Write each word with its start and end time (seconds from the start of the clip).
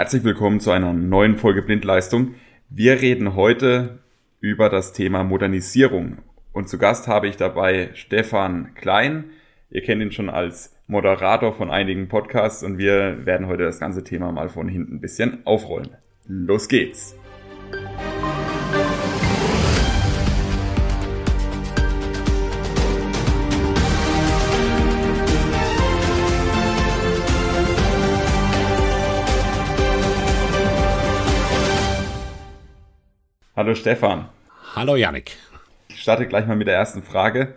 Herzlich 0.00 0.24
willkommen 0.24 0.60
zu 0.60 0.70
einer 0.70 0.94
neuen 0.94 1.36
Folge 1.36 1.60
Blindleistung. 1.60 2.34
Wir 2.70 3.02
reden 3.02 3.34
heute 3.34 3.98
über 4.40 4.70
das 4.70 4.94
Thema 4.94 5.24
Modernisierung. 5.24 6.16
Und 6.54 6.70
zu 6.70 6.78
Gast 6.78 7.06
habe 7.06 7.28
ich 7.28 7.36
dabei 7.36 7.90
Stefan 7.92 8.72
Klein. 8.74 9.24
Ihr 9.68 9.82
kennt 9.82 10.00
ihn 10.00 10.10
schon 10.10 10.30
als 10.30 10.74
Moderator 10.86 11.52
von 11.52 11.70
einigen 11.70 12.08
Podcasts 12.08 12.62
und 12.62 12.78
wir 12.78 13.26
werden 13.26 13.46
heute 13.46 13.64
das 13.64 13.78
ganze 13.78 14.02
Thema 14.02 14.32
mal 14.32 14.48
von 14.48 14.68
hinten 14.68 14.94
ein 14.94 15.00
bisschen 15.02 15.44
aufrollen. 15.44 15.90
Los 16.26 16.68
geht's! 16.68 17.19
Hallo 33.60 33.74
Stefan. 33.74 34.26
Hallo 34.74 34.96
Yannick. 34.96 35.36
Ich 35.88 36.00
starte 36.00 36.26
gleich 36.26 36.46
mal 36.46 36.56
mit 36.56 36.66
der 36.66 36.76
ersten 36.76 37.02
Frage. 37.02 37.56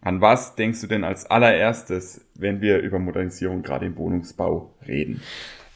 An 0.00 0.20
was 0.20 0.56
denkst 0.56 0.80
du 0.80 0.88
denn 0.88 1.04
als 1.04 1.24
allererstes, 1.24 2.22
wenn 2.34 2.60
wir 2.60 2.78
über 2.78 2.98
Modernisierung 2.98 3.62
gerade 3.62 3.86
im 3.86 3.96
Wohnungsbau 3.96 4.74
reden? 4.88 5.22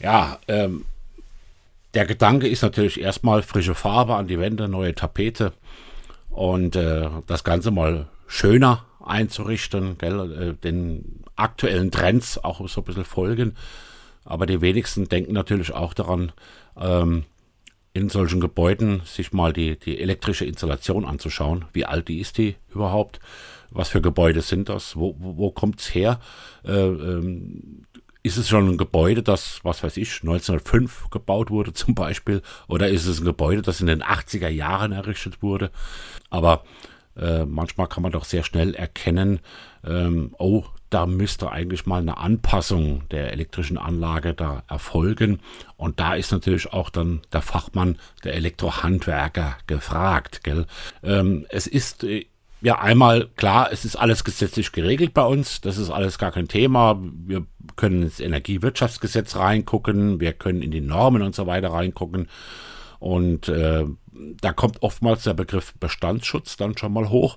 Ja, 0.01 0.41
ähm, 0.49 0.87
der 1.95 2.05
Gedanke 2.05 2.49
ist 2.49 2.63
natürlich 2.63 3.01
erstmal 3.01 3.43
frische 3.43 3.77
Farbe 3.77 4.17
an 4.17 4.27
die 4.27 4.41
Wände, 4.41 4.67
neue 4.67 4.93
Tapete 4.93 5.53
und 6.31 6.75
äh, 6.75 7.09
das 7.29 7.45
Ganze 7.45 7.71
mal 7.71 8.09
schöner 8.27 8.85
einzurichten, 9.05 9.99
gell, 9.99 10.33
äh, 10.33 10.55
den 10.65 11.23
aktuellen 11.37 11.93
Trends 11.93 12.43
auch 12.43 12.69
so 12.69 12.81
ein 12.81 12.85
bisschen 12.85 13.05
folgen. 13.05 13.55
Aber 14.25 14.47
die 14.47 14.61
wenigsten 14.61 15.09
denken 15.09 15.33
natürlich 15.33 15.73
auch 15.73 15.95
daran, 15.95 16.33
ähm, 16.77 17.23
in 17.95 18.09
solchen 18.11 18.41
Gebäuden 18.41 19.03
sich 19.05 19.33
mal 19.33 19.53
die, 19.53 19.79
die 19.79 20.01
elektrische 20.01 20.45
Installation 20.45 21.05
anzuschauen. 21.05 21.65
Wie 21.73 21.87
alt 21.87 22.09
die 22.09 22.19
ist 22.19 22.39
die 22.39 22.57
überhaupt? 22.75 23.21
Was 23.71 23.89
für 23.89 24.03
Gebäude 24.03 24.43
sind 24.43 24.69
das? 24.69 24.97
Wo, 24.97 25.15
wo, 25.19 25.53
kommt 25.53 25.81
es 25.81 25.95
her? 25.95 26.21
Äh, 26.65 26.73
ähm, 26.73 27.87
ist 28.25 28.37
es 28.37 28.49
schon 28.49 28.69
ein 28.69 28.79
Gebäude, 28.79 29.23
das, 29.23 29.61
was 29.63 29.85
weiß 29.85 29.97
ich, 29.97 30.23
1905 30.23 31.11
gebaut 31.11 31.51
wurde 31.51 31.73
zum 31.75 31.95
Beispiel? 31.95 32.43
Oder 32.67 32.89
ist 32.89 33.07
es 33.07 33.21
ein 33.21 33.25
Gebäude, 33.25 33.63
das 33.63 33.81
in 33.81 33.87
den 33.87 34.03
80er 34.03 34.49
Jahren 34.49 34.91
errichtet 34.91 35.41
wurde? 35.41 35.71
Aber 36.31 36.65
äh, 37.17 37.45
manchmal 37.45 37.87
kann 37.87 38.03
man 38.03 38.11
doch 38.11 38.25
sehr 38.25 38.43
schnell 38.43 38.75
erkennen, 38.75 39.39
ähm, 39.85 40.35
oh, 40.39 40.65
da 40.95 41.07
müsste 41.07 41.51
eigentlich 41.51 41.87
mal 41.87 42.01
eine 42.01 42.19
Anpassung 42.19 43.03
der 43.11 43.33
elektrischen 43.33 43.79
Anlage 43.79 44.33
da 44.33 44.63
erfolgen. 44.69 45.41
Und 45.77 45.99
da 45.99 46.15
ist 46.15 46.31
natürlich 46.31 46.73
auch 46.73 46.89
dann 46.89 47.23
der 47.33 47.43
Fachmann, 47.43 47.99
der 48.23 48.35
Elektrohandwerker 48.35 49.57
gefragt. 49.67 50.45
Gell? 50.45 50.67
Ähm, 51.03 51.47
es 51.49 51.67
ist 51.67 52.05
äh, 52.05 52.27
ja 52.61 52.79
einmal 52.79 53.29
klar, 53.35 53.71
es 53.73 53.85
ist 53.85 53.97
alles 53.97 54.23
gesetzlich 54.23 54.71
geregelt 54.71 55.15
bei 55.15 55.25
uns. 55.25 55.61
Das 55.61 55.79
ist 55.79 55.91
alles 55.91 56.17
gar 56.17 56.31
kein 56.31 56.47
Thema. 56.47 56.97
Wir 57.03 57.45
können 57.75 58.03
ins 58.03 58.21
Energiewirtschaftsgesetz 58.21 59.35
reingucken, 59.35 60.21
wir 60.21 60.33
können 60.33 60.63
in 60.63 60.71
die 60.71 60.81
Normen 60.81 61.23
und 61.23 61.35
so 61.35 61.49
weiter 61.49 61.73
reingucken. 61.73 62.29
Und 63.01 63.49
äh, 63.49 63.85
da 64.41 64.53
kommt 64.53 64.81
oftmals 64.85 65.25
der 65.25 65.35
Begriff 65.35 65.75
Bestandsschutz 65.75 66.57
dann 66.57 66.79
schon 66.79 66.93
mal 66.93 67.11
hoch. 67.11 67.37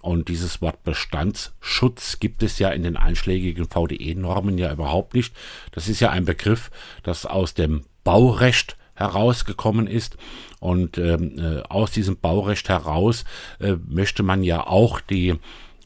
Und 0.00 0.28
dieses 0.28 0.62
Wort 0.62 0.84
Bestandsschutz 0.84 2.20
gibt 2.20 2.42
es 2.42 2.58
ja 2.58 2.70
in 2.70 2.82
den 2.82 2.96
einschlägigen 2.96 3.68
VDE-Normen 3.68 4.58
ja 4.58 4.72
überhaupt 4.72 5.14
nicht. 5.14 5.34
Das 5.72 5.88
ist 5.88 6.00
ja 6.00 6.10
ein 6.10 6.24
Begriff, 6.24 6.70
das 7.02 7.26
aus 7.26 7.54
dem 7.54 7.84
Baurecht 8.04 8.76
herausgekommen 8.94 9.86
ist. 9.86 10.16
Und 10.60 10.98
ähm, 10.98 11.38
äh, 11.38 11.62
aus 11.68 11.90
diesem 11.90 12.18
Baurecht 12.18 12.68
heraus 12.68 13.24
äh, 13.60 13.76
möchte 13.86 14.22
man 14.22 14.42
ja 14.42 14.66
auch 14.66 15.00
die 15.00 15.34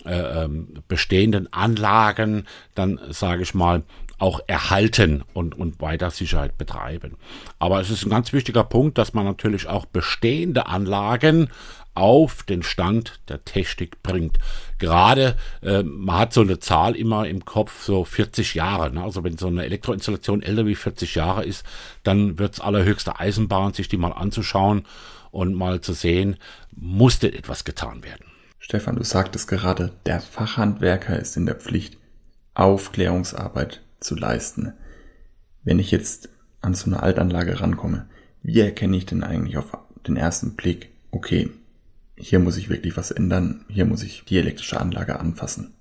äh, 0.05 0.45
ähm, 0.45 0.83
bestehenden 0.89 1.53
Anlagen 1.53 2.47
dann, 2.75 2.99
sage 3.11 3.43
ich 3.43 3.55
mal, 3.55 3.83
auch 4.23 4.41
erhalten 4.47 5.25
und, 5.35 5.59
und 5.59 5.81
weiter 5.81 6.13
Sicherheit 6.13 6.57
betreiben. 6.57 7.17
Aber 7.59 7.81
es 7.81 7.91
ist 7.91 8.07
ein 8.07 8.11
ganz 8.11 8.33
wichtiger 8.33 8.63
Punkt, 8.63 8.97
dass 8.97 9.15
man 9.15 9.25
natürlich 9.25 9.67
auch 9.67 9.85
bestehende 9.85 10.69
Anlagen 10.69 11.49
auf 11.95 12.45
den 12.45 12.63
Stand 12.63 13.19
der 13.29 13.45
Technik 13.45 14.01
bringt. 14.05 14.39
Gerade 14.79 15.37
äh, 15.61 15.83
man 15.83 16.21
hat 16.21 16.33
so 16.33 16.41
eine 16.41 16.61
Zahl 16.61 16.95
immer 16.95 17.27
im 17.27 17.45
Kopf, 17.45 17.83
so 17.83 18.05
40 18.05 18.55
Jahre. 18.55 18.93
Ne? 18.93 19.03
Also 19.03 19.25
wenn 19.25 19.37
so 19.39 19.49
eine 19.49 19.65
Elektroinstallation 19.65 20.43
älter 20.43 20.67
wie 20.67 20.77
40 20.77 21.17
Jahre 21.17 21.45
ist, 21.45 21.67
dann 22.05 22.39
wird 22.39 22.55
es 22.55 22.61
allerhöchste 22.61 23.19
Eisenbahn, 23.19 23.73
sich 23.73 23.89
die 23.89 23.97
mal 23.97 24.13
anzuschauen 24.13 24.87
und 25.33 25.55
mal 25.55 25.81
zu 25.81 25.95
sehen, 25.95 26.37
musste 26.71 27.35
etwas 27.35 27.65
getan 27.65 28.05
werden. 28.05 28.27
Stefan, 28.61 28.95
du 28.95 29.03
sagtest 29.03 29.49
gerade, 29.49 29.91
der 30.07 30.21
Fachhandwerker 30.21 31.19
ist 31.19 31.37
in 31.37 31.45
der 31.45 31.57
Pflicht, 31.57 31.99
Aufklärungsarbeit 32.55 33.81
zu 34.03 34.15
leisten. 34.15 34.73
Wenn 35.65 35.79
ich 35.79 35.91
jetzt 35.91 36.29
an 36.61 36.75
so 36.75 36.87
eine 36.87 37.03
Altanlage 37.03 37.61
rankomme, 37.61 38.07
wie 38.43 38.61
erkenne 38.61 38.97
ich 38.97 39.07
denn 39.07 39.23
eigentlich 39.23 39.57
auf 39.57 39.77
den 40.07 40.17
ersten 40.17 40.55
Blick, 40.55 40.91
okay, 41.11 41.51
hier 42.17 42.39
muss 42.39 42.57
ich 42.57 42.69
wirklich 42.69 42.97
was 42.97 43.11
ändern, 43.11 43.65
hier 43.69 43.85
muss 43.85 44.03
ich 44.03 44.25
die 44.29 44.39
elektrische 44.39 44.81
Anlage 44.81 45.19
anfassen. 45.19 45.75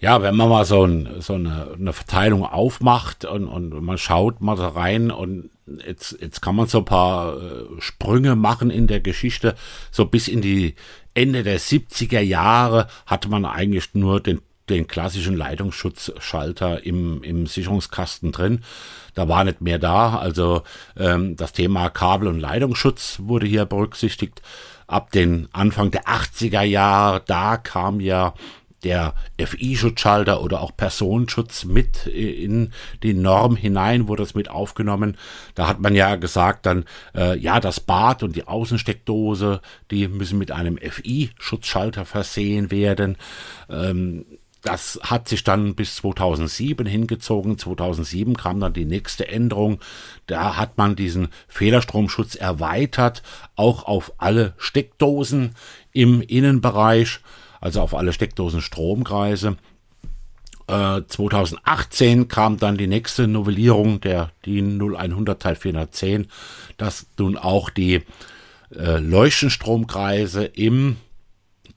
Ja, 0.00 0.22
wenn 0.22 0.36
man 0.36 0.48
mal 0.48 0.64
so, 0.64 0.84
ein, 0.84 1.08
so 1.20 1.34
eine, 1.34 1.72
eine, 1.74 1.92
Verteilung 1.92 2.44
aufmacht 2.44 3.24
und, 3.24 3.46
und 3.46 3.70
man 3.82 3.98
schaut 3.98 4.40
mal 4.40 4.56
da 4.56 4.68
rein 4.68 5.10
und 5.10 5.50
jetzt, 5.84 6.18
jetzt 6.20 6.40
kann 6.40 6.54
man 6.54 6.68
so 6.68 6.78
ein 6.78 6.84
paar 6.84 7.36
äh, 7.36 7.64
Sprünge 7.80 8.36
machen 8.36 8.70
in 8.70 8.86
der 8.86 9.00
Geschichte. 9.00 9.56
So 9.90 10.04
bis 10.04 10.28
in 10.28 10.40
die 10.40 10.74
Ende 11.14 11.42
der 11.42 11.58
70er 11.58 12.20
Jahre 12.20 12.86
hatte 13.06 13.28
man 13.28 13.44
eigentlich 13.44 13.92
nur 13.94 14.20
den, 14.20 14.40
den 14.70 14.86
klassischen 14.86 15.36
Leitungsschutzschalter 15.36 16.84
im, 16.84 17.22
im 17.22 17.46
Sicherungskasten 17.46 18.32
drin. 18.32 18.62
Da 19.14 19.28
war 19.28 19.44
nicht 19.44 19.60
mehr 19.60 19.78
da. 19.78 20.18
Also 20.18 20.62
ähm, 20.96 21.36
das 21.36 21.52
Thema 21.52 21.90
Kabel- 21.90 22.28
und 22.28 22.40
Leitungsschutz 22.40 23.18
wurde 23.22 23.46
hier 23.46 23.64
berücksichtigt 23.64 24.42
ab 24.86 25.12
den 25.12 25.48
Anfang 25.52 25.90
der 25.90 26.04
80er 26.04 26.62
Jahre, 26.62 27.22
da 27.26 27.56
kam 27.56 28.00
ja 28.00 28.34
der 28.84 29.14
FI-Schutzschalter 29.38 30.40
oder 30.40 30.60
auch 30.60 30.76
Personenschutz 30.76 31.64
mit 31.64 32.06
in 32.06 32.72
die 33.02 33.14
Norm 33.14 33.56
hinein, 33.56 34.06
wurde 34.06 34.22
das 34.22 34.34
mit 34.34 34.48
aufgenommen. 34.50 35.16
Da 35.54 35.66
hat 35.66 35.80
man 35.80 35.94
ja 35.94 36.16
gesagt 36.16 36.64
dann, 36.66 36.84
äh, 37.14 37.36
ja, 37.38 37.58
das 37.60 37.80
Bad 37.80 38.22
und 38.22 38.36
die 38.36 38.46
Außensteckdose, 38.46 39.60
die 39.90 40.06
müssen 40.06 40.38
mit 40.38 40.52
einem 40.52 40.78
FI-Schutzschalter 40.78 42.04
versehen 42.04 42.70
werden. 42.70 43.16
Ähm, 43.68 44.24
das 44.62 44.98
hat 45.02 45.28
sich 45.28 45.44
dann 45.44 45.74
bis 45.74 45.96
2007 45.96 46.86
hingezogen. 46.86 47.58
2007 47.58 48.36
kam 48.36 48.60
dann 48.60 48.72
die 48.72 48.84
nächste 48.84 49.28
Änderung. 49.28 49.78
Da 50.26 50.56
hat 50.56 50.78
man 50.78 50.96
diesen 50.96 51.28
Fehlerstromschutz 51.46 52.34
erweitert, 52.34 53.22
auch 53.54 53.84
auf 53.84 54.12
alle 54.18 54.54
Steckdosen 54.58 55.54
im 55.92 56.20
Innenbereich, 56.20 57.20
also 57.60 57.80
auf 57.80 57.94
alle 57.94 58.12
Steckdosen-Stromkreise. 58.12 59.56
Äh, 60.66 61.02
2018 61.06 62.28
kam 62.28 62.58
dann 62.58 62.76
die 62.76 62.88
nächste 62.88 63.28
Novellierung 63.28 64.00
der 64.00 64.32
DIN 64.44 64.80
0100 64.80 65.40
Teil 65.40 65.56
410, 65.56 66.26
dass 66.76 67.06
nun 67.16 67.36
auch 67.36 67.70
die 67.70 68.02
äh, 68.74 68.98
Leuchtenstromkreise 68.98 70.44
im 70.44 70.96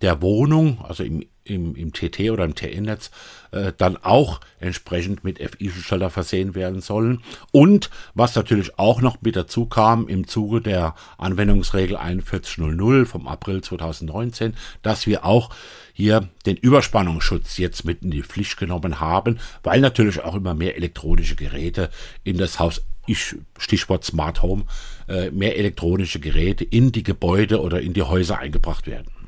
der 0.01 0.21
Wohnung, 0.21 0.83
also 0.83 1.03
im 1.03 1.23
im, 1.51 1.75
im 1.75 1.93
TT 1.93 2.31
oder 2.31 2.45
im 2.45 2.55
TN-Netz 2.55 3.11
äh, 3.51 3.73
dann 3.77 3.97
auch 3.97 4.39
entsprechend 4.59 5.23
mit 5.23 5.39
FI-Schalter 5.39 6.09
versehen 6.09 6.55
werden 6.55 6.81
sollen. 6.81 7.21
Und 7.51 7.89
was 8.13 8.35
natürlich 8.35 8.79
auch 8.79 9.01
noch 9.01 9.21
mit 9.21 9.35
dazu 9.35 9.65
kam 9.65 10.07
im 10.07 10.27
Zuge 10.27 10.61
der 10.61 10.95
Anwendungsregel 11.17 11.97
4100 11.97 13.07
vom 13.07 13.27
April 13.27 13.61
2019, 13.61 14.55
dass 14.81 15.05
wir 15.05 15.25
auch 15.25 15.49
hier 15.93 16.29
den 16.45 16.57
Überspannungsschutz 16.57 17.57
jetzt 17.57 17.85
mit 17.85 18.01
in 18.01 18.11
die 18.11 18.23
Pflicht 18.23 18.57
genommen 18.57 18.99
haben, 18.99 19.39
weil 19.63 19.81
natürlich 19.81 20.21
auch 20.21 20.35
immer 20.35 20.53
mehr 20.53 20.77
elektronische 20.77 21.35
Geräte 21.35 21.89
in 22.23 22.37
das 22.37 22.59
Haus 22.59 22.81
ich, 23.07 23.35
Stichwort 23.57 24.05
Smart 24.05 24.41
Home, 24.41 24.65
äh, 25.07 25.31
mehr 25.31 25.57
elektronische 25.57 26.19
Geräte 26.19 26.63
in 26.63 26.91
die 26.91 27.03
Gebäude 27.03 27.61
oder 27.61 27.81
in 27.81 27.93
die 27.93 28.03
Häuser 28.03 28.37
eingebracht 28.37 28.87
werden. 28.87 29.20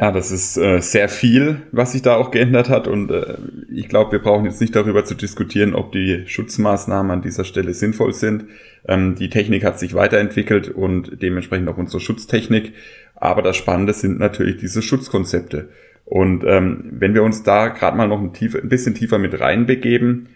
Ja, 0.00 0.12
das 0.12 0.30
ist 0.30 0.56
äh, 0.56 0.80
sehr 0.80 1.08
viel, 1.08 1.62
was 1.72 1.90
sich 1.90 2.02
da 2.02 2.14
auch 2.14 2.30
geändert 2.30 2.68
hat. 2.68 2.86
Und 2.86 3.10
äh, 3.10 3.34
ich 3.68 3.88
glaube, 3.88 4.12
wir 4.12 4.18
brauchen 4.20 4.44
jetzt 4.44 4.60
nicht 4.60 4.76
darüber 4.76 5.04
zu 5.04 5.16
diskutieren, 5.16 5.74
ob 5.74 5.90
die 5.90 6.22
Schutzmaßnahmen 6.24 7.10
an 7.10 7.22
dieser 7.22 7.44
Stelle 7.44 7.74
sinnvoll 7.74 8.12
sind. 8.12 8.44
Ähm, 8.86 9.16
die 9.16 9.28
Technik 9.28 9.64
hat 9.64 9.80
sich 9.80 9.94
weiterentwickelt 9.94 10.68
und 10.68 11.20
dementsprechend 11.20 11.68
auch 11.68 11.78
unsere 11.78 12.00
Schutztechnik. 12.00 12.74
Aber 13.16 13.42
das 13.42 13.56
Spannende 13.56 13.92
sind 13.92 14.20
natürlich 14.20 14.58
diese 14.58 14.82
Und 16.04 16.44
ähm, 16.46 16.84
wenn 16.92 17.14
wir 17.14 17.24
uns 17.24 17.42
da 17.42 17.66
gerade 17.66 17.96
mal 17.96 18.06
noch 18.06 18.20
ein, 18.20 18.32
tiefer, 18.32 18.60
ein 18.60 18.68
bisschen 18.68 18.94
tiefer 18.94 19.18
mit 19.18 19.40
reinbegeben, 19.40 20.28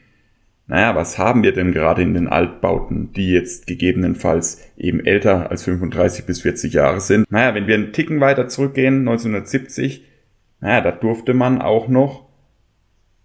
naja, 0.72 0.94
was 0.94 1.18
haben 1.18 1.42
wir 1.42 1.52
denn 1.52 1.72
gerade 1.72 2.00
in 2.00 2.14
den 2.14 2.28
Altbauten, 2.28 3.12
die 3.12 3.30
jetzt 3.30 3.66
gegebenenfalls 3.66 4.58
eben 4.78 5.04
älter 5.04 5.50
als 5.50 5.64
35 5.64 6.24
bis 6.24 6.40
40 6.40 6.72
Jahre 6.72 7.02
sind? 7.02 7.30
Naja, 7.30 7.54
wenn 7.54 7.66
wir 7.66 7.74
einen 7.74 7.92
Ticken 7.92 8.20
weiter 8.20 8.48
zurückgehen, 8.48 9.00
1970, 9.00 10.02
naja, 10.60 10.80
da 10.80 10.90
durfte 10.92 11.34
man 11.34 11.60
auch 11.60 11.88
noch 11.88 12.26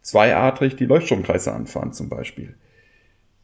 zweiadrig 0.01 0.75
die 0.75 0.87
Leuchtstromkreise 0.87 1.53
anfahren 1.53 1.93
zum 1.93 2.09
Beispiel. 2.09 2.55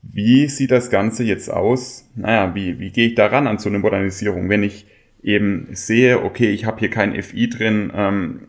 Wie 0.02 0.50
sieht 0.50 0.72
das 0.72 0.90
Ganze 0.90 1.24
jetzt 1.24 1.50
aus? 1.50 2.10
Naja, 2.18 2.54
wie, 2.56 2.82
wie 2.82 2.92
gehe 2.92 3.08
ich 3.08 3.16
daran 3.16 3.48
an 3.48 3.58
so 3.58 3.70
eine 3.70 3.80
Modernisierung, 3.80 4.50
wenn 4.50 4.64
ich 4.64 4.86
eben 5.22 5.70
sehe, 5.72 6.26
okay, 6.26 6.52
ich 6.52 6.66
habe 6.66 6.82
hier 6.82 6.90
kein 6.90 7.24
FI 7.24 7.50
drin, 7.50 7.90
ähm, 7.96 8.48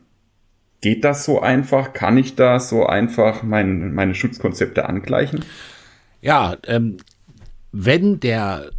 Geht 0.85 1.03
das 1.03 1.25
so 1.25 1.41
einfach? 1.41 1.95
Kann 1.95 2.19
ich 2.19 2.35
da 2.35 2.61
so 2.61 2.85
einfach 2.85 3.43
mein, 3.43 3.95
meine 3.95 4.15
Schutzkonzepte 4.15 4.87
angleichen? 4.87 5.43
Ja, 6.21 6.59
ähm, 6.67 6.99
wenn 7.73 8.21
der, 8.21 8.71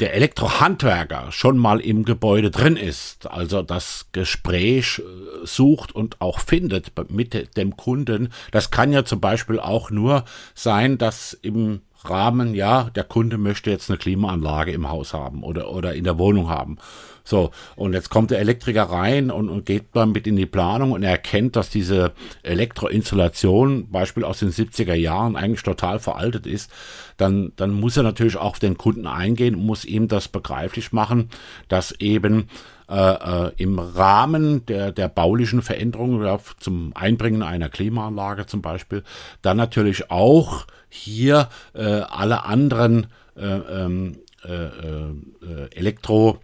der 0.00 0.14
Elektrohandwerker 0.14 1.32
schon 1.32 1.58
mal 1.58 1.80
im 1.80 2.06
Gebäude 2.06 2.50
drin 2.50 2.78
ist, 2.78 3.30
also 3.30 3.60
das 3.60 4.06
Gespräch 4.12 5.00
äh, 5.00 5.44
sucht 5.44 5.94
und 5.94 6.22
auch 6.22 6.38
findet 6.40 6.92
mit 7.10 7.58
dem 7.58 7.76
Kunden, 7.76 8.30
das 8.50 8.70
kann 8.70 8.90
ja 8.90 9.04
zum 9.04 9.20
Beispiel 9.20 9.60
auch 9.60 9.90
nur 9.90 10.24
sein, 10.54 10.96
dass 10.96 11.34
im 11.34 11.82
Rahmen, 12.10 12.54
ja, 12.54 12.90
der 12.94 13.04
Kunde 13.04 13.38
möchte 13.38 13.70
jetzt 13.70 13.90
eine 13.90 13.98
Klimaanlage 13.98 14.72
im 14.72 14.88
Haus 14.88 15.14
haben 15.14 15.42
oder, 15.42 15.70
oder 15.70 15.94
in 15.94 16.04
der 16.04 16.18
Wohnung 16.18 16.48
haben. 16.48 16.78
So, 17.26 17.52
und 17.74 17.94
jetzt 17.94 18.10
kommt 18.10 18.30
der 18.30 18.40
Elektriker 18.40 18.82
rein 18.82 19.30
und, 19.30 19.48
und 19.48 19.64
geht 19.64 19.86
dann 19.94 20.12
mit 20.12 20.26
in 20.26 20.36
die 20.36 20.44
Planung 20.44 20.92
und 20.92 21.02
er 21.02 21.12
erkennt, 21.12 21.56
dass 21.56 21.70
diese 21.70 22.12
Elektroinstallation, 22.42 23.90
Beispiel 23.90 24.24
aus 24.24 24.40
den 24.40 24.50
70er 24.50 24.92
Jahren, 24.92 25.34
eigentlich 25.34 25.62
total 25.62 25.98
veraltet 26.00 26.46
ist. 26.46 26.70
Dann, 27.16 27.52
dann 27.56 27.70
muss 27.70 27.96
er 27.96 28.02
natürlich 28.02 28.36
auch 28.36 28.54
auf 28.54 28.58
den 28.58 28.76
Kunden 28.76 29.06
eingehen 29.06 29.54
und 29.54 29.64
muss 29.64 29.86
ihm 29.86 30.06
das 30.06 30.28
begreiflich 30.28 30.92
machen, 30.92 31.30
dass 31.68 31.92
eben 31.92 32.48
äh, 32.88 33.46
äh, 33.46 33.52
im 33.56 33.78
Rahmen 33.78 34.66
der, 34.66 34.92
der 34.92 35.08
baulichen 35.08 35.62
Veränderungen 35.62 36.24
ja, 36.24 36.38
zum 36.58 36.92
Einbringen 36.94 37.42
einer 37.42 37.68
Klimaanlage 37.68 38.46
zum 38.46 38.62
Beispiel, 38.62 39.02
dann 39.42 39.56
natürlich 39.56 40.10
auch 40.10 40.66
hier 40.88 41.48
äh, 41.74 41.82
alle 41.82 42.44
anderen 42.44 43.06
äh, 43.36 43.46
ähm, 43.46 44.18
äh, 44.44 45.68
Elektro- 45.74 46.38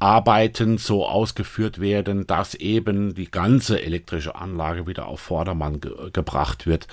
Arbeiten 0.00 0.76
so 0.76 1.06
ausgeführt 1.06 1.80
werden, 1.80 2.26
dass 2.26 2.54
eben 2.54 3.14
die 3.14 3.30
ganze 3.30 3.80
elektrische 3.80 4.34
Anlage 4.34 4.86
wieder 4.86 5.06
auf 5.06 5.20
Vordermann 5.20 5.80
ge 5.80 5.92
gebracht 6.12 6.66
wird. 6.66 6.88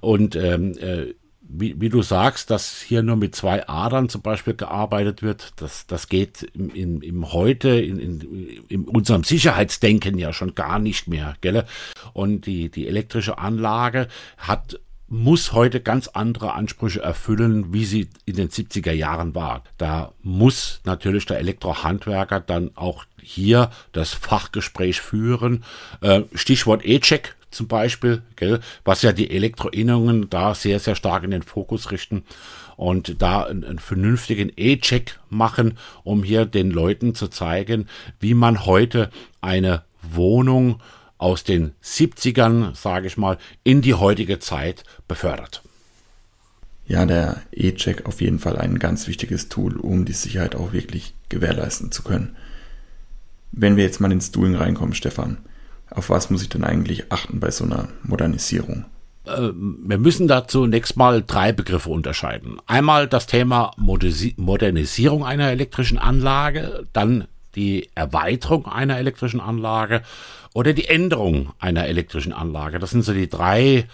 Und 0.00 0.34
ähm, 0.34 0.76
äh, 0.78 1.14
wie, 1.48 1.80
wie, 1.80 1.88
du 1.88 2.02
sagst, 2.02 2.50
dass 2.50 2.80
hier 2.80 3.02
nur 3.02 3.16
mit 3.16 3.34
zwei 3.34 3.68
Adern 3.68 4.08
zum 4.08 4.22
Beispiel 4.22 4.54
gearbeitet 4.54 5.22
wird, 5.22 5.52
das, 5.56 5.86
das 5.86 6.08
geht 6.08 6.42
im, 6.54 6.70
im, 6.70 7.02
im 7.02 7.32
heute, 7.32 7.68
in, 7.68 7.98
in, 7.98 8.64
in 8.68 8.84
unserem 8.84 9.24
Sicherheitsdenken 9.24 10.18
ja 10.18 10.32
schon 10.32 10.54
gar 10.54 10.78
nicht 10.78 11.08
mehr. 11.08 11.36
Gell? 11.40 11.64
Und 12.12 12.46
die, 12.46 12.70
die 12.70 12.88
elektrische 12.88 13.38
Anlage 13.38 14.08
hat 14.36 14.80
muss 15.08 15.52
heute 15.52 15.80
ganz 15.80 16.08
andere 16.08 16.54
Ansprüche 16.54 17.00
erfüllen, 17.00 17.72
wie 17.72 17.84
sie 17.84 18.08
in 18.24 18.36
den 18.36 18.48
70er 18.48 18.92
Jahren 18.92 19.34
war. 19.34 19.62
Da 19.78 20.12
muss 20.22 20.80
natürlich 20.84 21.26
der 21.26 21.38
Elektrohandwerker 21.38 22.40
dann 22.40 22.72
auch 22.74 23.04
hier 23.22 23.70
das 23.92 24.14
Fachgespräch 24.14 25.00
führen. 25.00 25.64
Äh, 26.00 26.22
Stichwort 26.34 26.84
E-Check 26.84 27.36
zum 27.56 27.66
Beispiel, 27.68 28.22
gell, 28.36 28.60
was 28.84 29.02
ja 29.02 29.12
die 29.12 29.30
Elektroinnungen 29.30 30.30
da 30.30 30.54
sehr, 30.54 30.78
sehr 30.78 30.94
stark 30.94 31.24
in 31.24 31.30
den 31.30 31.42
Fokus 31.42 31.90
richten 31.90 32.24
und 32.76 33.20
da 33.22 33.42
einen, 33.44 33.64
einen 33.64 33.78
vernünftigen 33.78 34.52
E-Check 34.56 35.18
machen, 35.30 35.78
um 36.04 36.22
hier 36.22 36.46
den 36.46 36.70
Leuten 36.70 37.14
zu 37.14 37.28
zeigen, 37.28 37.88
wie 38.20 38.34
man 38.34 38.66
heute 38.66 39.10
eine 39.40 39.82
Wohnung 40.02 40.80
aus 41.18 41.44
den 41.44 41.72
70ern, 41.82 42.74
sage 42.74 43.06
ich 43.06 43.16
mal, 43.16 43.38
in 43.64 43.80
die 43.80 43.94
heutige 43.94 44.38
Zeit 44.38 44.84
befördert. 45.08 45.62
Ja, 46.86 47.04
der 47.04 47.42
E-Check 47.50 48.06
auf 48.06 48.20
jeden 48.20 48.38
Fall 48.38 48.56
ein 48.56 48.78
ganz 48.78 49.08
wichtiges 49.08 49.48
Tool, 49.48 49.76
um 49.76 50.04
die 50.04 50.12
Sicherheit 50.12 50.54
auch 50.54 50.72
wirklich 50.72 51.14
gewährleisten 51.28 51.90
zu 51.90 52.02
können. 52.02 52.36
Wenn 53.50 53.76
wir 53.76 53.84
jetzt 53.84 54.00
mal 54.00 54.12
ins 54.12 54.30
Doing 54.30 54.54
reinkommen, 54.54 54.94
Stefan, 54.94 55.38
auf 55.90 56.10
was 56.10 56.30
muss 56.30 56.42
ich 56.42 56.48
denn 56.48 56.64
eigentlich 56.64 57.12
achten 57.12 57.40
bei 57.40 57.50
so 57.50 57.64
einer 57.64 57.88
Modernisierung? 58.02 58.84
Äh, 59.24 59.50
wir 59.52 59.98
müssen 59.98 60.28
da 60.28 60.46
zunächst 60.46 60.96
mal 60.96 61.22
drei 61.26 61.52
Begriffe 61.52 61.90
unterscheiden. 61.90 62.58
Einmal 62.66 63.08
das 63.08 63.26
Thema 63.26 63.72
Modernisierung 63.76 65.24
einer 65.24 65.50
elektrischen 65.50 65.98
Anlage, 65.98 66.86
dann 66.92 67.26
die 67.54 67.88
Erweiterung 67.94 68.66
einer 68.66 68.98
elektrischen 68.98 69.40
Anlage 69.40 70.02
oder 70.54 70.72
die 70.72 70.88
Änderung 70.88 71.52
einer 71.58 71.86
elektrischen 71.86 72.32
Anlage. 72.32 72.78
Das 72.78 72.90
sind 72.90 73.02
so 73.02 73.12
die 73.12 73.28
drei 73.28 73.86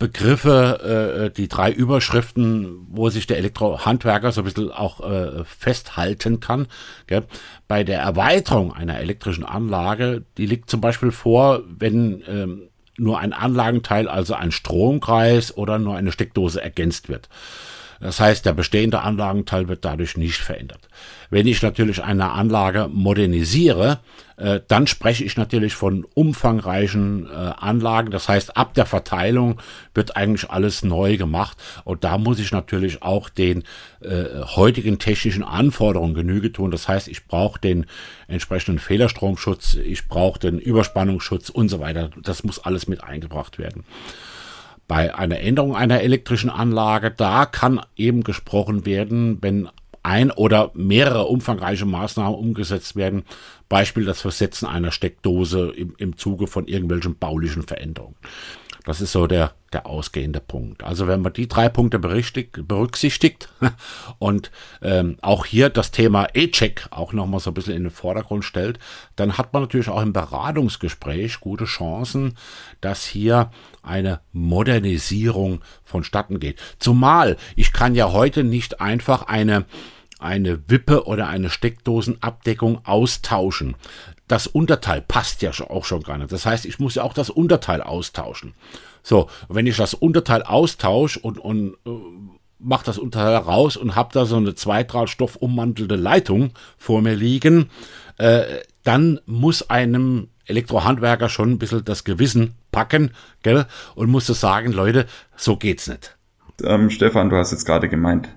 Begriffe, 0.00 1.28
äh, 1.28 1.30
die 1.30 1.46
drei 1.46 1.70
Überschriften, 1.70 2.86
wo 2.88 3.10
sich 3.10 3.26
der 3.26 3.36
Elektrohandwerker 3.36 4.32
so 4.32 4.40
ein 4.40 4.44
bisschen 4.44 4.72
auch 4.72 5.00
äh, 5.00 5.44
festhalten 5.44 6.40
kann. 6.40 6.68
Gell? 7.06 7.24
Bei 7.68 7.84
der 7.84 8.00
Erweiterung 8.00 8.72
einer 8.72 8.98
elektrischen 8.98 9.44
Anlage, 9.44 10.24
die 10.38 10.46
liegt 10.46 10.70
zum 10.70 10.80
Beispiel 10.80 11.12
vor, 11.12 11.60
wenn 11.68 12.24
ähm, 12.26 12.70
nur 12.96 13.18
ein 13.18 13.34
Anlagenteil, 13.34 14.08
also 14.08 14.32
ein 14.32 14.52
Stromkreis 14.52 15.54
oder 15.54 15.78
nur 15.78 15.96
eine 15.96 16.12
Steckdose 16.12 16.62
ergänzt 16.62 17.10
wird. 17.10 17.28
Das 18.00 18.18
heißt, 18.18 18.46
der 18.46 18.54
bestehende 18.54 19.02
Anlagenteil 19.02 19.68
wird 19.68 19.84
dadurch 19.84 20.16
nicht 20.16 20.38
verändert. 20.38 20.88
Wenn 21.28 21.46
ich 21.46 21.62
natürlich 21.62 22.02
eine 22.02 22.32
Anlage 22.32 22.88
modernisiere, 22.90 24.00
äh, 24.36 24.60
dann 24.66 24.86
spreche 24.86 25.22
ich 25.22 25.36
natürlich 25.36 25.74
von 25.74 26.06
umfangreichen 26.14 27.26
äh, 27.26 27.30
Anlagen. 27.30 28.10
Das 28.10 28.28
heißt, 28.28 28.56
ab 28.56 28.72
der 28.72 28.86
Verteilung 28.86 29.60
wird 29.92 30.16
eigentlich 30.16 30.50
alles 30.50 30.82
neu 30.82 31.18
gemacht. 31.18 31.58
Und 31.84 32.02
da 32.02 32.16
muss 32.16 32.40
ich 32.40 32.52
natürlich 32.52 33.02
auch 33.02 33.28
den 33.28 33.64
äh, 34.00 34.24
heutigen 34.44 34.98
technischen 34.98 35.44
Anforderungen 35.44 36.14
Genüge 36.14 36.52
tun. 36.52 36.70
Das 36.70 36.88
heißt, 36.88 37.06
ich 37.06 37.26
brauche 37.26 37.60
den 37.60 37.84
entsprechenden 38.28 38.78
Fehlerstromschutz, 38.78 39.74
ich 39.74 40.08
brauche 40.08 40.38
den 40.38 40.58
Überspannungsschutz 40.58 41.50
und 41.50 41.68
so 41.68 41.80
weiter. 41.80 42.10
Das 42.22 42.44
muss 42.44 42.58
alles 42.58 42.88
mit 42.88 43.04
eingebracht 43.04 43.58
werden. 43.58 43.84
Bei 44.90 45.14
einer 45.14 45.38
Änderung 45.38 45.76
einer 45.76 46.00
elektrischen 46.00 46.50
Anlage, 46.50 47.12
da 47.12 47.46
kann 47.46 47.80
eben 47.94 48.24
gesprochen 48.24 48.86
werden, 48.86 49.38
wenn 49.40 49.68
ein 50.02 50.32
oder 50.32 50.72
mehrere 50.74 51.26
umfangreiche 51.26 51.86
Maßnahmen 51.86 52.36
umgesetzt 52.36 52.96
werden. 52.96 53.22
Beispiel 53.68 54.04
das 54.04 54.20
Versetzen 54.20 54.66
einer 54.66 54.90
Steckdose 54.90 55.70
im, 55.76 55.94
im 55.98 56.16
Zuge 56.16 56.48
von 56.48 56.66
irgendwelchen 56.66 57.16
baulichen 57.16 57.62
Veränderungen. 57.62 58.16
Das 58.84 59.00
ist 59.00 59.12
so 59.12 59.26
der, 59.26 59.52
der 59.72 59.86
ausgehende 59.86 60.40
Punkt. 60.40 60.82
Also 60.82 61.06
wenn 61.06 61.20
man 61.20 61.32
die 61.32 61.48
drei 61.48 61.68
Punkte 61.68 61.98
berücksichtigt 61.98 63.48
und 64.18 64.50
ähm, 64.82 65.18
auch 65.20 65.44
hier 65.44 65.68
das 65.68 65.90
Thema 65.90 66.28
E-Check 66.32 66.86
auch 66.90 67.12
nochmal 67.12 67.40
so 67.40 67.50
ein 67.50 67.54
bisschen 67.54 67.76
in 67.76 67.84
den 67.84 67.90
Vordergrund 67.90 68.44
stellt, 68.44 68.78
dann 69.16 69.36
hat 69.36 69.52
man 69.52 69.62
natürlich 69.62 69.88
auch 69.88 70.02
im 70.02 70.12
Beratungsgespräch 70.12 71.40
gute 71.40 71.66
Chancen, 71.66 72.36
dass 72.80 73.04
hier 73.04 73.50
eine 73.82 74.20
Modernisierung 74.32 75.60
vonstatten 75.84 76.40
geht. 76.40 76.58
Zumal 76.78 77.36
ich 77.56 77.72
kann 77.72 77.94
ja 77.94 78.12
heute 78.12 78.44
nicht 78.44 78.80
einfach 78.80 79.22
eine 79.22 79.66
eine 80.20 80.68
Wippe 80.68 81.06
oder 81.06 81.28
eine 81.28 81.50
Steckdosenabdeckung 81.50 82.84
austauschen 82.84 83.76
das 84.30 84.46
Unterteil 84.46 85.00
passt 85.00 85.42
ja 85.42 85.50
auch 85.68 85.84
schon 85.84 86.04
gar 86.04 86.16
nicht. 86.16 86.30
Das 86.30 86.46
heißt, 86.46 86.64
ich 86.64 86.78
muss 86.78 86.94
ja 86.94 87.02
auch 87.02 87.14
das 87.14 87.30
Unterteil 87.30 87.82
austauschen. 87.82 88.54
So, 89.02 89.28
wenn 89.48 89.66
ich 89.66 89.76
das 89.76 89.92
Unterteil 89.92 90.42
austausche 90.42 91.18
und, 91.18 91.38
und 91.38 91.74
äh, 91.84 91.90
mache 92.60 92.84
das 92.84 92.98
Unterteil 92.98 93.36
raus 93.36 93.76
und 93.76 93.96
habe 93.96 94.10
da 94.12 94.26
so 94.26 94.36
eine 94.36 94.54
Zweidrahtstoff 94.54 95.36
ummantelte 95.36 95.96
Leitung 95.96 96.52
vor 96.76 97.02
mir 97.02 97.16
liegen, 97.16 97.70
äh, 98.18 98.60
dann 98.84 99.20
muss 99.26 99.68
einem 99.68 100.28
Elektrohandwerker 100.46 101.28
schon 101.28 101.52
ein 101.52 101.58
bisschen 101.58 101.84
das 101.84 102.04
Gewissen 102.04 102.54
packen, 102.70 103.10
gell, 103.42 103.66
und 103.96 104.10
muss 104.10 104.26
so 104.26 104.32
sagen, 104.32 104.72
Leute, 104.72 105.06
so 105.36 105.56
geht's 105.56 105.88
nicht. 105.88 106.16
Ähm, 106.62 106.90
Stefan, 106.90 107.30
du 107.30 107.36
hast 107.36 107.50
jetzt 107.50 107.64
gerade 107.64 107.88
gemeint, 107.88 108.28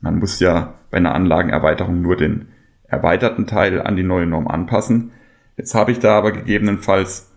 man 0.00 0.18
muss 0.18 0.40
ja 0.40 0.74
bei 0.96 1.00
einer 1.00 1.14
Anlagenerweiterung 1.14 2.00
nur 2.00 2.16
den 2.16 2.48
erweiterten 2.88 3.46
Teil 3.46 3.82
an 3.82 3.96
die 3.96 4.02
neue 4.02 4.24
Norm 4.24 4.48
anpassen. 4.48 5.12
Jetzt 5.58 5.74
habe 5.74 5.92
ich 5.92 5.98
da 5.98 6.16
aber 6.16 6.32
gegebenenfalls 6.32 7.34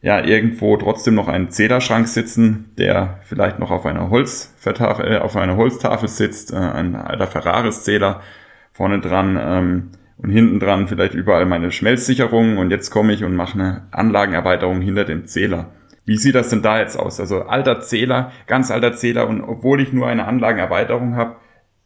ja 0.00 0.24
irgendwo 0.24 0.78
trotzdem 0.78 1.14
noch 1.14 1.28
einen 1.28 1.50
Zählerschrank 1.50 2.08
sitzen, 2.08 2.72
der 2.78 3.20
vielleicht 3.24 3.58
noch 3.58 3.70
auf 3.70 3.84
einer 3.84 4.08
Holzvertafel, 4.08 5.12
äh, 5.12 5.18
auf 5.18 5.36
einer 5.36 5.56
Holztafel 5.56 6.08
sitzt, 6.08 6.54
äh, 6.54 6.56
ein 6.56 6.94
alter 6.94 7.26
Ferraris-Zähler 7.26 8.22
vorne 8.72 9.00
dran 9.00 9.38
ähm, 9.38 9.90
und 10.16 10.30
hinten 10.30 10.58
dran 10.58 10.88
vielleicht 10.88 11.12
überall 11.12 11.44
meine 11.44 11.72
Schmelzsicherung 11.72 12.56
und 12.56 12.70
jetzt 12.70 12.88
komme 12.88 13.12
ich 13.12 13.24
und 13.24 13.36
mache 13.36 13.58
eine 13.58 13.88
Anlagenerweiterung 13.90 14.80
hinter 14.80 15.04
dem 15.04 15.26
Zähler. 15.26 15.72
Wie 16.06 16.16
sieht 16.16 16.34
das 16.34 16.48
denn 16.48 16.62
da 16.62 16.78
jetzt 16.78 16.98
aus? 16.98 17.20
Also 17.20 17.42
alter 17.42 17.82
Zähler, 17.82 18.32
ganz 18.46 18.70
alter 18.70 18.94
Zähler 18.94 19.28
und 19.28 19.42
obwohl 19.42 19.82
ich 19.82 19.92
nur 19.92 20.06
eine 20.06 20.26
Anlagenerweiterung 20.26 21.16
habe, 21.16 21.36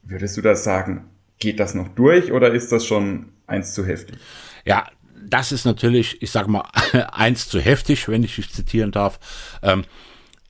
würdest 0.02 0.36
du 0.36 0.42
das 0.42 0.64
sagen, 0.64 1.08
geht 1.38 1.60
das 1.60 1.74
noch 1.74 1.88
durch 1.88 2.32
oder 2.32 2.52
ist 2.52 2.72
das 2.72 2.86
schon 2.86 3.30
eins 3.46 3.74
zu 3.74 3.86
heftig? 3.86 4.16
Ja, 4.64 4.86
das 5.28 5.52
ist 5.52 5.64
natürlich, 5.64 6.22
ich 6.22 6.30
sage 6.30 6.50
mal, 6.50 6.64
eins 7.12 7.48
zu 7.48 7.60
heftig, 7.60 8.08
wenn 8.08 8.22
ich 8.22 8.36
dich 8.36 8.52
zitieren 8.52 8.92
darf. 8.92 9.18
Ähm, 9.62 9.84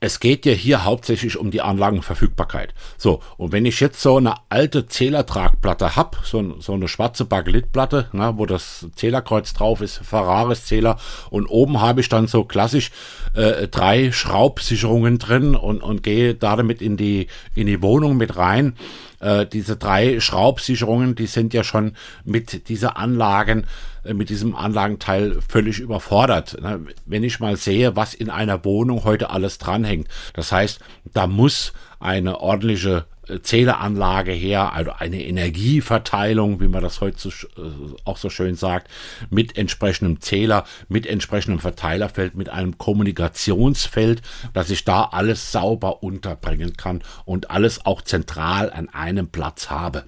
es 0.03 0.19
geht 0.19 0.47
ja 0.47 0.51
hier 0.51 0.83
hauptsächlich 0.83 1.37
um 1.37 1.51
die 1.51 1.61
Anlagenverfügbarkeit. 1.61 2.73
So, 2.97 3.21
und 3.37 3.51
wenn 3.51 3.67
ich 3.67 3.79
jetzt 3.79 4.01
so 4.01 4.17
eine 4.17 4.33
alte 4.49 4.87
Zählertragplatte 4.87 5.95
hab, 5.95 6.25
so, 6.25 6.59
so 6.59 6.73
eine 6.73 6.87
schwarze 6.87 7.23
Bakelitplatte, 7.23 8.07
ne, 8.11 8.33
wo 8.35 8.47
das 8.47 8.87
Zählerkreuz 8.95 9.53
drauf 9.53 9.79
ist, 9.79 9.99
Ferraris 10.03 10.65
Zähler, 10.65 10.97
und 11.29 11.45
oben 11.45 11.81
habe 11.81 12.01
ich 12.01 12.09
dann 12.09 12.25
so 12.25 12.43
klassisch 12.43 12.89
äh, 13.35 13.67
drei 13.67 14.11
Schraubsicherungen 14.11 15.19
drin 15.19 15.55
und, 15.55 15.83
und 15.83 16.01
gehe 16.01 16.33
damit 16.33 16.81
in 16.81 16.97
die, 16.97 17.27
in 17.53 17.67
die 17.67 17.83
Wohnung 17.83 18.17
mit 18.17 18.37
rein. 18.37 18.73
Äh, 19.21 19.45
diese 19.45 19.77
drei 19.77 20.19
Schraubsicherungen, 20.19 21.15
die 21.15 21.27
sind 21.27 21.53
ja 21.53 21.63
schon 21.63 21.93
mit 22.25 22.67
dieser 22.69 22.97
Anlagen 22.97 23.65
äh, 24.03 24.13
mit 24.13 24.29
diesem 24.29 24.55
Anlagenteil 24.55 25.39
völlig 25.47 25.79
überfordert. 25.79 26.59
Ne? 26.61 26.81
Wenn 27.05 27.23
ich 27.23 27.39
mal 27.39 27.55
sehe, 27.55 27.95
was 27.95 28.13
in 28.13 28.29
einer 28.29 28.65
Wohnung 28.65 29.03
heute 29.03 29.29
alles 29.29 29.57
dranhängt. 29.57 30.07
Das 30.33 30.51
heißt, 30.51 30.79
da 31.13 31.27
muss 31.27 31.73
eine 31.99 32.39
ordentliche 32.39 33.05
Zähleranlage 33.39 34.31
her, 34.31 34.73
also 34.73 34.91
eine 34.91 35.23
Energieverteilung, 35.23 36.59
wie 36.59 36.67
man 36.67 36.81
das 36.81 37.01
heute 37.01 37.29
äh, 37.29 37.61
auch 38.05 38.17
so 38.17 38.29
schön 38.29 38.55
sagt, 38.55 38.89
mit 39.29 39.57
entsprechendem 39.57 40.21
Zähler, 40.21 40.65
mit 40.89 41.05
entsprechendem 41.05 41.59
Verteilerfeld, 41.59 42.35
mit 42.35 42.49
einem 42.49 42.77
Kommunikationsfeld, 42.77 44.21
dass 44.53 44.69
ich 44.69 44.83
da 44.85 45.03
alles 45.11 45.51
sauber 45.51 46.03
unterbringen 46.03 46.75
kann 46.77 47.01
und 47.25 47.51
alles 47.51 47.85
auch 47.85 48.01
zentral 48.01 48.71
an 48.71 48.89
einem 48.89 49.27
Platz 49.27 49.69
habe. 49.69 50.03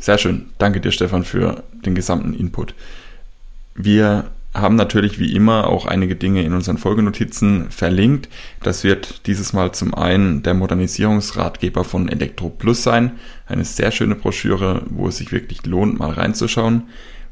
Sehr 0.00 0.18
schön. 0.18 0.50
Danke 0.58 0.80
dir, 0.80 0.92
Stefan, 0.92 1.24
für 1.24 1.64
den 1.84 1.94
gesamten 1.94 2.34
Input. 2.34 2.74
Wir 3.74 4.30
haben 4.54 4.76
natürlich 4.76 5.18
wie 5.18 5.34
immer 5.34 5.66
auch 5.66 5.84
einige 5.84 6.14
Dinge 6.14 6.42
in 6.44 6.52
unseren 6.52 6.78
Folgenotizen 6.78 7.70
verlinkt. 7.70 8.28
Das 8.62 8.84
wird 8.84 9.26
dieses 9.26 9.52
Mal 9.52 9.72
zum 9.72 9.94
einen 9.94 10.42
der 10.44 10.54
Modernisierungsratgeber 10.54 11.82
von 11.84 12.08
Elektro 12.08 12.50
Plus 12.50 12.84
sein. 12.84 13.12
Eine 13.46 13.64
sehr 13.64 13.90
schöne 13.90 14.14
Broschüre, 14.14 14.82
wo 14.90 15.08
es 15.08 15.16
sich 15.16 15.32
wirklich 15.32 15.66
lohnt, 15.66 15.98
mal 15.98 16.12
reinzuschauen. 16.12 16.84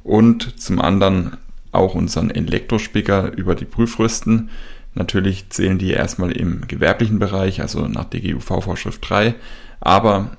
Und 0.03 0.61
zum 0.61 0.81
anderen 0.81 1.37
auch 1.71 1.95
unseren 1.95 2.31
Elektrospicker 2.31 3.33
über 3.37 3.55
die 3.55 3.65
Prüfrüsten. 3.67 4.51
Natürlich 4.95 5.49
zählen 5.49 5.79
die 5.79 5.93
erstmal 5.93 6.33
im 6.33 6.67
gewerblichen 6.67 7.19
Bereich, 7.19 7.63
also 7.63 7.87
nach 7.87 8.05
DGUV-Vorschrift 8.05 9.09
3. 9.09 9.35
Aber 9.81 10.37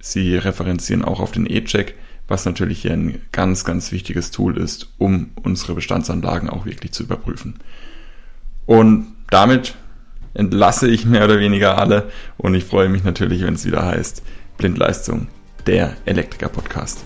Sie 0.00 0.36
referenzieren 0.36 1.04
auch 1.04 1.20
auf 1.20 1.32
den 1.32 1.44
E-Check, 1.44 1.94
was 2.30 2.46
natürlich 2.46 2.82
hier 2.82 2.92
ein 2.92 3.20
ganz, 3.32 3.64
ganz 3.64 3.90
wichtiges 3.90 4.30
Tool 4.30 4.56
ist, 4.56 4.88
um 4.98 5.30
unsere 5.42 5.74
Bestandsanlagen 5.74 6.48
auch 6.48 6.64
wirklich 6.64 6.92
zu 6.92 7.02
überprüfen. 7.02 7.58
Und 8.66 9.08
damit 9.30 9.74
entlasse 10.32 10.88
ich 10.88 11.04
mehr 11.04 11.24
oder 11.24 11.40
weniger 11.40 11.76
alle 11.76 12.08
und 12.38 12.54
ich 12.54 12.64
freue 12.64 12.88
mich 12.88 13.02
natürlich, 13.02 13.42
wenn 13.42 13.54
es 13.54 13.66
wieder 13.66 13.84
heißt 13.84 14.22
Blindleistung, 14.58 15.26
der 15.66 15.96
Elektriker-Podcast. 16.04 17.02